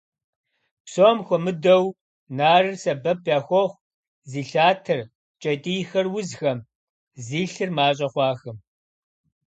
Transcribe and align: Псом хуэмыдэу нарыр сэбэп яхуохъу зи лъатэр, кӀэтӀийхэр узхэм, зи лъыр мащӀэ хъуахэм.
Псом 0.85 1.17
хуэмыдэу 1.25 1.85
нарыр 2.37 2.75
сэбэп 2.83 3.19
яхуохъу 3.37 3.81
зи 4.29 4.41
лъатэр, 4.49 4.99
кӀэтӀийхэр 5.41 6.07
узхэм, 6.17 6.59
зи 7.25 7.39
лъыр 7.51 7.69
мащӀэ 7.77 8.07
хъуахэм. 8.13 8.57